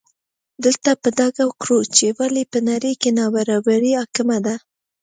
دلته 0.63 0.89
به 0.93 0.97
په 1.01 1.09
ډاګه 1.17 1.45
کړو 1.61 1.79
چې 1.95 2.05
ولې 2.17 2.43
په 2.51 2.59
نړۍ 2.69 2.93
کې 3.01 3.09
نابرابري 3.19 3.91
حاکمه 3.99 4.37
ده. 4.45 4.55